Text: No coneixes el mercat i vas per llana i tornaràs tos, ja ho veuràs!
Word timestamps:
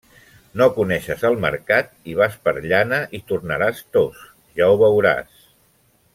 No 0.59 0.65
coneixes 0.77 1.25
el 1.29 1.35
mercat 1.43 1.91
i 2.13 2.17
vas 2.21 2.39
per 2.47 2.55
llana 2.65 2.99
i 3.19 3.21
tornaràs 3.33 3.83
tos, 3.99 4.25
ja 4.61 4.71
ho 4.73 4.81
veuràs! 4.83 5.47